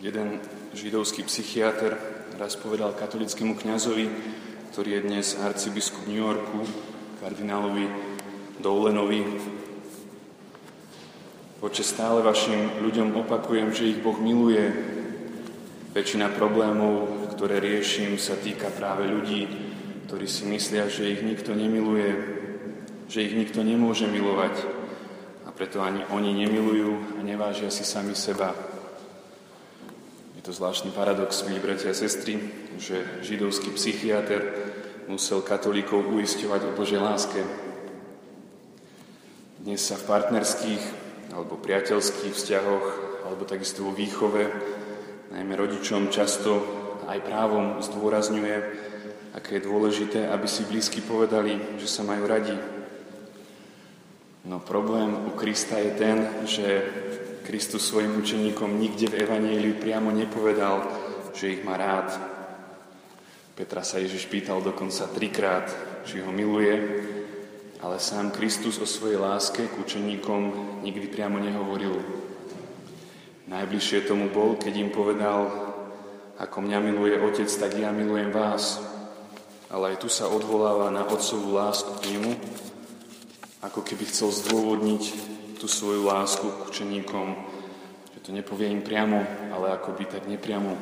Jeden 0.00 0.40
židovský 0.72 1.28
psychiatr 1.28 1.92
raz 2.40 2.56
povedal 2.56 2.96
katolickému 2.96 3.52
kňazovi, 3.52 4.08
ktorý 4.72 4.96
je 4.96 5.04
dnes 5.04 5.26
arcibiskup 5.36 6.08
New 6.08 6.24
Yorku, 6.24 6.64
kardinálovi 7.20 7.84
Doulenovi. 8.64 9.20
Oče, 11.60 11.84
stále 11.84 12.24
vašim 12.24 12.80
ľuďom 12.80 13.12
opakujem, 13.12 13.76
že 13.76 13.92
ich 13.92 14.00
Boh 14.00 14.16
miluje. 14.16 14.72
Väčšina 15.92 16.32
problémov, 16.32 17.28
ktoré 17.36 17.60
riešim, 17.60 18.16
sa 18.16 18.40
týka 18.40 18.72
práve 18.72 19.04
ľudí, 19.04 19.52
ktorí 20.08 20.24
si 20.24 20.48
myslia, 20.48 20.88
že 20.88 21.12
ich 21.12 21.20
nikto 21.20 21.52
nemiluje, 21.52 22.08
že 23.04 23.20
ich 23.20 23.36
nikto 23.36 23.60
nemôže 23.60 24.08
milovať 24.08 24.64
a 25.44 25.52
preto 25.52 25.84
ani 25.84 26.08
oni 26.08 26.40
nemilujú 26.40 27.20
a 27.20 27.20
nevážia 27.20 27.68
si 27.68 27.84
sami 27.84 28.16
seba. 28.16 28.69
Je 30.40 30.48
to 30.48 30.56
zvláštny 30.56 30.96
paradox, 30.96 31.44
milí 31.44 31.60
bratia 31.60 31.92
a 31.92 32.00
sestry, 32.00 32.40
že 32.80 33.20
židovský 33.20 33.76
psychiatr 33.76 34.40
musel 35.04 35.44
katolíkov 35.44 36.08
uisťovať 36.16 36.60
o 36.64 36.72
Božej 36.80 36.96
láske. 36.96 37.44
Dnes 39.60 39.84
sa 39.84 40.00
v 40.00 40.08
partnerských 40.08 40.82
alebo 41.36 41.60
priateľských 41.60 42.32
vzťahoch, 42.32 42.86
alebo 43.28 43.44
takisto 43.44 43.84
vo 43.84 43.92
výchove, 43.92 44.48
najmä 45.28 45.52
rodičom 45.60 46.08
často 46.08 46.64
aj 47.04 47.20
právom 47.20 47.84
zdôrazňuje, 47.84 48.56
aké 49.36 49.60
je 49.60 49.68
dôležité, 49.68 50.24
aby 50.24 50.48
si 50.48 50.64
blízky 50.64 51.04
povedali, 51.04 51.76
že 51.76 51.84
sa 51.84 52.00
majú 52.00 52.24
radi. 52.24 52.56
No 54.48 54.56
problém 54.56 55.20
u 55.20 55.36
Krista 55.36 55.76
je 55.76 55.92
ten, 56.00 56.18
že 56.48 56.66
Kristus 57.50 57.90
svojim 57.90 58.14
učeníkom 58.14 58.78
nikde 58.78 59.10
v 59.10 59.26
Evanieliu 59.26 59.74
priamo 59.74 60.14
nepovedal, 60.14 60.86
že 61.34 61.58
ich 61.58 61.66
má 61.66 61.74
rád. 61.74 62.14
Petra 63.58 63.82
sa 63.82 63.98
Ježiš 63.98 64.30
pýtal 64.30 64.62
dokonca 64.62 65.10
trikrát, 65.10 65.66
či 66.06 66.22
ho 66.22 66.30
miluje, 66.30 66.78
ale 67.82 67.98
sám 67.98 68.30
Kristus 68.30 68.78
o 68.78 68.86
svojej 68.86 69.18
láske 69.18 69.66
k 69.66 69.74
učeníkom 69.82 70.42
nikdy 70.86 71.10
priamo 71.10 71.42
nehovoril. 71.42 71.98
Najbližšie 73.50 74.06
tomu 74.06 74.30
bol, 74.30 74.54
keď 74.54 74.86
im 74.86 74.94
povedal, 74.94 75.50
ako 76.38 76.56
mňa 76.62 76.78
miluje 76.86 77.18
Otec, 77.18 77.50
tak 77.50 77.74
ja 77.74 77.90
milujem 77.90 78.30
vás. 78.30 78.78
Ale 79.74 79.98
aj 79.98 80.06
tu 80.06 80.06
sa 80.06 80.30
odvoláva 80.30 80.94
na 80.94 81.02
Otcovú 81.02 81.58
lásku 81.58 81.98
k 81.98 82.14
nemu, 82.14 82.30
ako 83.58 83.82
keby 83.82 84.06
chcel 84.06 84.30
zdôvodniť 84.30 85.02
tú 85.60 85.68
svoju 85.68 86.08
lásku 86.08 86.48
k 86.48 86.72
učeníkom, 86.72 87.36
že 88.16 88.18
to 88.24 88.32
nepovie 88.32 88.72
im 88.72 88.80
priamo, 88.80 89.20
ale 89.52 89.76
ako 89.76 89.92
by 89.92 90.08
tak 90.08 90.24
nepriamo. 90.24 90.72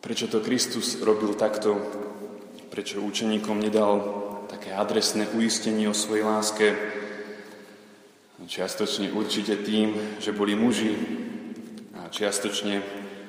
Prečo 0.00 0.32
to 0.32 0.40
Kristus 0.40 0.96
robil 1.04 1.36
takto? 1.36 1.76
Prečo 2.72 3.04
učeníkom 3.04 3.60
nedal 3.60 4.00
také 4.48 4.72
adresné 4.72 5.28
uistenie 5.36 5.84
o 5.84 5.92
svojej 5.92 6.24
láske? 6.24 6.66
Čiastočne 8.42 9.12
určite 9.12 9.60
tým, 9.60 10.18
že 10.18 10.32
boli 10.32 10.56
muži 10.56 10.96
a 11.94 12.08
čiastočne 12.08 12.82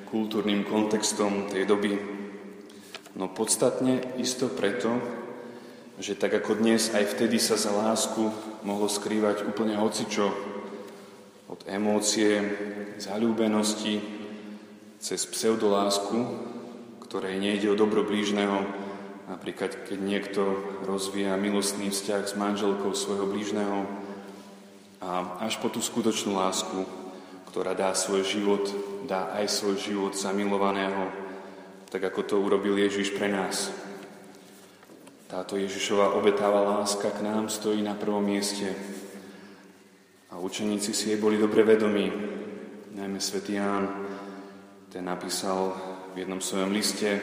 kultúrnym 0.08 0.64
kontextom 0.64 1.52
tej 1.52 1.68
doby. 1.68 1.94
No 3.14 3.30
podstatne 3.30 4.00
isto 4.18 4.48
preto, 4.50 4.98
že 6.00 6.18
tak 6.18 6.34
ako 6.34 6.58
dnes, 6.58 6.90
aj 6.96 7.14
vtedy 7.14 7.38
sa 7.38 7.54
za 7.54 7.70
lásku 7.70 8.53
mohlo 8.64 8.88
skrývať 8.88 9.44
úplne 9.44 9.76
hocičo, 9.76 10.32
od 11.52 11.60
emócie, 11.68 12.40
zalúbenosti, 12.96 14.00
cez 14.98 15.20
pseudolásku, 15.28 16.16
ktorej 17.04 17.36
nejde 17.36 17.68
o 17.68 17.78
dobro 17.78 18.00
blížneho, 18.02 18.64
napríklad 19.28 19.84
keď 19.84 19.98
niekto 20.00 20.42
rozvíja 20.88 21.36
milostný 21.36 21.92
vzťah 21.92 22.22
s 22.24 22.34
manželkou 22.34 22.96
svojho 22.96 23.28
blížneho, 23.28 23.84
a 25.04 25.44
až 25.44 25.60
po 25.60 25.68
tú 25.68 25.84
skutočnú 25.84 26.40
lásku, 26.40 26.88
ktorá 27.52 27.76
dá 27.76 27.92
svoj 27.92 28.24
život, 28.24 28.64
dá 29.04 29.36
aj 29.36 29.52
svoj 29.52 29.76
život 29.76 30.16
za 30.16 30.32
milovaného, 30.32 31.12
tak 31.92 32.08
ako 32.08 32.20
to 32.24 32.40
urobil 32.40 32.74
Ježiš 32.80 33.12
pre 33.12 33.28
nás. 33.28 33.68
Táto 35.24 35.56
Ježišova 35.56 36.20
obetáva 36.20 36.60
láska 36.60 37.08
k 37.08 37.24
nám 37.24 37.48
stojí 37.48 37.80
na 37.80 37.96
prvom 37.96 38.20
mieste. 38.20 38.76
A 40.28 40.36
učeníci 40.36 40.92
si 40.92 41.10
jej 41.10 41.18
boli 41.20 41.40
dobre 41.40 41.64
vedomí. 41.64 42.12
Najmä 42.92 43.18
svätý 43.18 43.56
Ján, 43.56 43.88
ten 44.92 45.08
napísal 45.08 45.72
v 46.14 46.22
jednom 46.22 46.38
svojom 46.38 46.70
liste, 46.70 47.18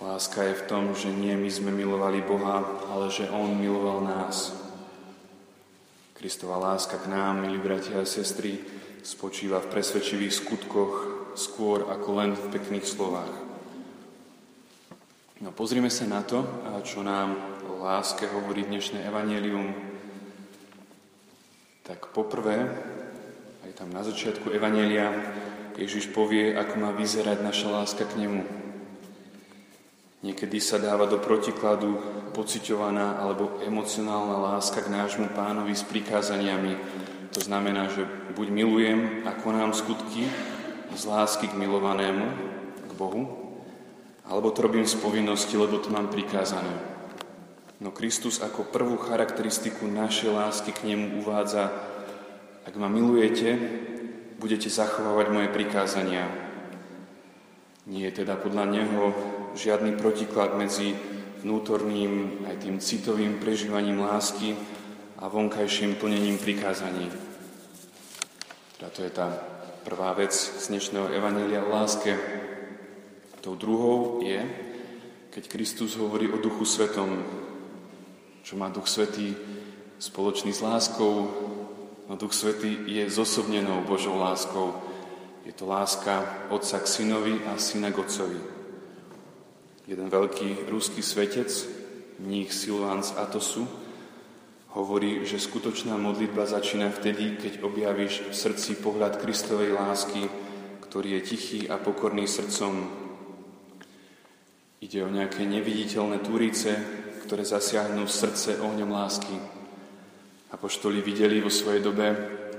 láska 0.00 0.46
je 0.46 0.54
v 0.54 0.66
tom, 0.70 0.84
že 0.94 1.12
nie 1.12 1.36
my 1.36 1.50
sme 1.50 1.74
milovali 1.74 2.22
Boha, 2.22 2.62
ale 2.88 3.10
že 3.10 3.28
On 3.28 3.52
miloval 3.52 4.06
nás. 4.06 4.54
Kristová 6.16 6.56
láska 6.56 6.96
k 6.96 7.12
nám, 7.12 7.44
milí 7.44 7.60
bratia 7.60 8.00
a 8.00 8.08
sestry, 8.08 8.56
spočíva 9.04 9.60
v 9.60 9.70
presvedčivých 9.74 10.32
skutkoch 10.32 10.92
skôr 11.36 11.84
ako 11.90 12.08
len 12.16 12.30
v 12.32 12.44
pekných 12.56 12.86
slovách. 12.88 13.55
No 15.36 15.52
pozrime 15.52 15.92
sa 15.92 16.08
na 16.08 16.24
to, 16.24 16.48
čo 16.80 17.04
nám 17.04 17.36
o 17.68 17.84
láske 17.84 18.24
hovorí 18.24 18.64
dnešné 18.64 19.04
evanelium. 19.04 19.68
Tak 21.84 22.08
poprvé, 22.16 22.64
aj 23.68 23.72
tam 23.76 23.92
na 23.92 24.00
začiatku 24.00 24.48
evanelia, 24.48 25.12
Ježiš 25.76 26.08
povie, 26.16 26.56
ako 26.56 26.80
má 26.80 26.90
vyzerať 26.96 27.44
naša 27.44 27.68
láska 27.68 28.08
k 28.08 28.24
nemu. 28.24 28.48
Niekedy 30.24 30.56
sa 30.56 30.80
dáva 30.80 31.04
do 31.04 31.20
protikladu 31.20 32.00
pociťovaná 32.32 33.20
alebo 33.20 33.60
emocionálna 33.60 34.40
láska 34.40 34.80
k 34.80 34.88
nášmu 34.88 35.36
pánovi 35.36 35.76
s 35.76 35.84
prikázaniami. 35.84 36.80
To 37.36 37.44
znamená, 37.44 37.92
že 37.92 38.08
buď 38.32 38.48
milujem 38.48 39.28
a 39.28 39.36
konám 39.36 39.76
skutky 39.76 40.32
z 40.96 41.02
lásky 41.04 41.52
k 41.52 41.60
milovanému, 41.60 42.24
k 42.88 42.92
Bohu, 42.96 43.45
alebo 44.26 44.50
to 44.50 44.66
robím 44.66 44.86
z 44.86 44.98
povinnosti, 44.98 45.54
lebo 45.54 45.78
to 45.78 45.90
mám 45.90 46.10
prikázané. 46.10 46.96
No 47.78 47.92
Kristus 47.92 48.40
ako 48.40 48.72
prvú 48.72 48.96
charakteristiku 48.96 49.84
našej 49.84 50.30
lásky 50.32 50.70
k 50.72 50.88
nemu 50.92 51.20
uvádza, 51.22 51.70
ak 52.66 52.74
ma 52.74 52.88
milujete, 52.88 53.54
budete 54.40 54.66
zachovávať 54.72 55.26
moje 55.30 55.48
prikázania. 55.52 56.26
Nie 57.86 58.10
je 58.10 58.24
teda 58.24 58.34
podľa 58.40 58.64
neho 58.66 59.02
žiadny 59.54 59.94
protiklad 59.94 60.58
medzi 60.58 60.98
vnútorným 61.46 62.42
aj 62.50 62.56
tým 62.66 62.76
citovým 62.82 63.38
prežívaním 63.38 64.02
lásky 64.02 64.58
a 65.22 65.30
vonkajším 65.30 65.94
plnením 65.94 66.40
prikázaní. 66.42 67.06
Teda 68.76 68.88
to 68.90 69.00
je 69.06 69.12
tá 69.14 69.30
prvá 69.86 70.16
vec 70.18 70.34
z 70.34 70.64
dnešného 70.66 71.14
Evanília 71.14 71.62
o 71.62 71.70
láske, 71.70 72.18
Tou 73.46 73.54
druhou 73.54 74.26
je, 74.26 74.42
keď 75.30 75.44
Kristus 75.46 75.94
hovorí 75.94 76.26
o 76.26 76.42
Duchu 76.42 76.66
Svetom, 76.66 77.22
čo 78.42 78.58
má 78.58 78.74
Duch 78.74 78.90
Svetý 78.90 79.38
spoločný 80.02 80.50
s 80.50 80.66
láskou, 80.66 81.30
no 82.10 82.18
Duch 82.18 82.34
Svetý 82.34 82.74
je 82.90 83.06
zosobnenou 83.06 83.86
Božou 83.86 84.18
láskou. 84.18 84.74
Je 85.46 85.54
to 85.54 85.62
láska 85.62 86.26
Otca 86.50 86.82
k 86.82 86.90
Synovi 86.90 87.38
a 87.46 87.54
Syna 87.54 87.94
k 87.94 88.02
Otcovi. 88.02 88.42
Jeden 89.86 90.10
veľký 90.10 90.66
ruský 90.66 90.98
svetec, 90.98 91.46
mních 92.18 92.50
Silván 92.50 93.06
z 93.06 93.14
Atosu, 93.14 93.70
hovorí, 94.74 95.22
že 95.22 95.38
skutočná 95.38 95.94
modlitba 95.94 96.50
začína 96.50 96.90
vtedy, 96.90 97.38
keď 97.38 97.62
objavíš 97.62 98.26
v 98.26 98.34
srdci 98.34 98.82
pohľad 98.82 99.22
Kristovej 99.22 99.70
lásky, 99.70 100.26
ktorý 100.82 101.22
je 101.22 101.26
tichý 101.30 101.60
a 101.70 101.78
pokorný 101.78 102.26
srdcom, 102.26 103.05
Ide 104.76 105.00
o 105.04 105.08
nejaké 105.08 105.48
neviditeľné 105.48 106.20
túrice, 106.20 106.76
ktoré 107.24 107.48
zasiahnu 107.48 108.04
srdce 108.04 108.60
ohňom 108.60 108.92
lásky. 108.92 109.32
Apoštoli 110.52 111.00
videli 111.00 111.40
vo 111.40 111.48
svojej 111.48 111.80
dobe, 111.80 112.06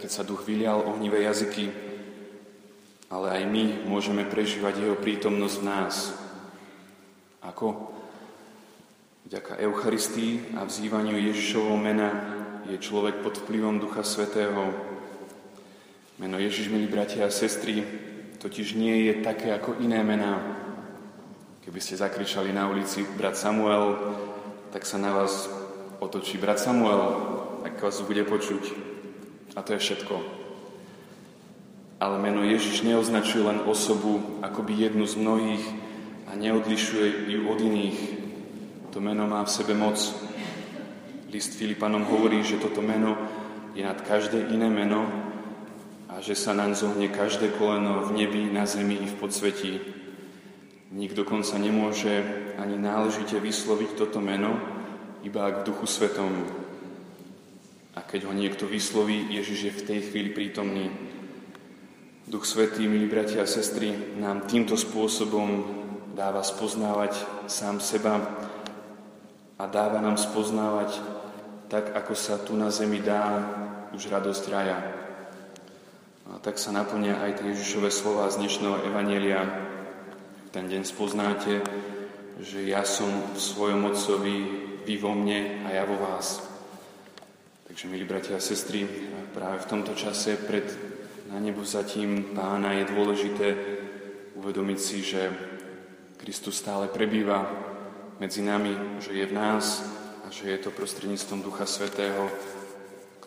keď 0.01 0.09
sa 0.09 0.25
duch 0.25 0.41
vylial 0.41 0.81
ohnivé 0.81 1.23
jazyky, 1.29 1.69
ale 3.13 3.37
aj 3.37 3.43
my 3.47 3.63
môžeme 3.85 4.25
prežívať 4.25 4.83
jeho 4.83 4.97
prítomnosť 4.97 5.55
v 5.61 5.67
nás. 5.69 5.95
Ako? 7.45 7.93
Vďaka 9.29 9.61
Eucharistii 9.61 10.57
a 10.57 10.65
vzývaniu 10.65 11.15
Ježišovho 11.15 11.77
mena 11.77 12.09
je 12.67 12.81
človek 12.81 13.21
pod 13.23 13.39
vplyvom 13.45 13.79
Ducha 13.79 14.03
Svetého. 14.03 14.73
Meno 16.17 16.41
Ježiš, 16.41 16.73
milí 16.73 16.89
bratia 16.89 17.29
a 17.29 17.31
sestry, 17.31 17.85
totiž 18.41 18.73
nie 18.73 19.05
je 19.05 19.13
také 19.21 19.53
ako 19.53 19.79
iné 19.79 20.01
mená, 20.01 20.41
Keby 21.67 21.83
ste 21.83 21.99
zakričali 21.99 22.55
na 22.55 22.71
ulici 22.71 23.03
brat 23.19 23.35
Samuel, 23.35 23.99
tak 24.71 24.87
sa 24.87 24.95
na 24.95 25.11
vás 25.11 25.51
otočí 25.99 26.39
brat 26.39 26.63
Samuel, 26.63 27.11
ak 27.67 27.83
vás 27.83 27.99
bude 28.07 28.23
počuť. 28.23 28.71
A 29.51 29.59
to 29.67 29.75
je 29.75 29.83
všetko. 29.83 30.15
Ale 31.99 32.23
meno 32.23 32.47
Ježiš 32.47 32.87
neoznačuje 32.87 33.43
len 33.43 33.59
osobu 33.67 34.39
akoby 34.39 34.87
jednu 34.87 35.03
z 35.03 35.19
mnohých 35.19 35.63
a 36.31 36.39
neodlišuje 36.39 37.35
ju 37.35 37.51
od 37.51 37.59
iných. 37.59 37.99
To 38.95 39.03
meno 39.03 39.27
má 39.27 39.43
v 39.43 39.51
sebe 39.51 39.75
moc. 39.75 39.99
List 41.27 41.59
Filipanom 41.59 42.07
hovorí, 42.07 42.47
že 42.47 42.63
toto 42.63 42.79
meno 42.79 43.19
je 43.75 43.83
nad 43.83 43.99
každé 44.07 44.55
iné 44.55 44.71
meno 44.71 45.03
a 46.07 46.23
že 46.23 46.31
sa 46.31 46.55
nám 46.55 46.79
zohne 46.79 47.11
každé 47.11 47.59
koleno 47.59 48.07
v 48.07 48.23
nebi, 48.23 48.47
na 48.55 48.63
zemi 48.63 48.95
i 49.03 49.07
v 49.11 49.19
podsvetí. 49.19 49.97
Nik 50.87 51.11
dokonca 51.11 51.59
nemôže 51.59 52.23
ani 52.55 52.79
náležite 52.79 53.35
vysloviť 53.43 53.99
toto 53.99 54.23
meno, 54.23 54.55
iba 55.19 55.43
ak 55.43 55.61
v 55.61 55.67
duchu 55.67 55.83
svetom. 55.83 56.31
A 57.91 57.99
keď 57.99 58.31
ho 58.31 58.33
niekto 58.33 58.63
vysloví, 58.63 59.27
Ježiš 59.35 59.59
je 59.67 59.73
v 59.73 59.85
tej 59.89 59.99
chvíli 60.07 60.29
prítomný. 60.31 60.87
Duch 62.27 62.47
Svetý, 62.47 62.87
milí 62.87 63.07
bratia 63.11 63.43
a 63.43 63.49
sestry, 63.49 64.15
nám 64.15 64.47
týmto 64.47 64.79
spôsobom 64.79 65.63
dáva 66.15 66.43
spoznávať 66.43 67.19
sám 67.51 67.83
seba 67.83 68.23
a 69.59 69.63
dáva 69.67 69.99
nám 69.99 70.15
spoznávať 70.15 70.97
tak, 71.67 71.91
ako 71.99 72.13
sa 72.15 72.39
tu 72.39 72.55
na 72.55 72.71
zemi 72.71 73.03
dá 73.03 73.43
už 73.91 74.07
radosť 74.07 74.43
raja. 74.47 74.77
A 76.27 76.39
tak 76.39 76.59
sa 76.59 76.71
naplnia 76.71 77.19
aj 77.19 77.39
tie 77.43 77.51
Ježišové 77.51 77.91
slova 77.91 78.31
z 78.31 78.39
dnešného 78.43 78.87
Evanielia. 78.87 79.41
Ten 80.57 80.73
deň 80.73 80.89
spoznáte, 80.89 81.61
že 82.41 82.65
ja 82.65 82.81
som 82.81 83.29
v 83.29 83.37
svojom 83.37 83.93
Otcovi, 83.93 84.37
vy 84.89 84.95
vo 84.97 85.13
mne 85.13 85.61
a 85.61 85.69
ja 85.69 85.85
vo 85.85 86.01
vás. 86.01 86.41
Takže, 87.69 87.85
milí 87.85 88.09
bratia 88.09 88.41
a 88.41 88.41
sestry, 88.41 88.89
práve 89.37 89.61
v 89.61 89.69
tomto 89.69 89.93
čase 89.93 90.33
pred 90.33 90.65
na 91.29 91.37
nebu 91.37 91.61
zatím 91.61 92.33
pána 92.33 92.73
je 92.73 92.89
dôležité 92.89 93.47
uvedomiť 94.33 94.79
si, 94.81 95.05
že 95.05 95.29
Kristus 96.17 96.57
stále 96.57 96.89
prebýva 96.89 97.45
medzi 98.17 98.41
nami, 98.41 98.97
že 98.97 99.13
je 99.13 99.29
v 99.29 99.37
nás 99.37 99.85
a 100.25 100.33
že 100.33 100.49
je 100.49 100.57
to 100.57 100.73
prostredníctvom 100.73 101.45
Ducha 101.45 101.69
Svetého, 101.69 102.33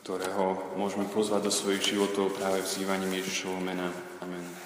ktorého 0.02 0.74
môžeme 0.74 1.06
pozvať 1.06 1.46
do 1.46 1.52
svojich 1.54 1.94
životov 1.94 2.34
práve 2.34 2.58
vzývaním 2.66 3.22
Ježišovho 3.22 3.62
mena. 3.62 3.86
Amen. 4.18 4.60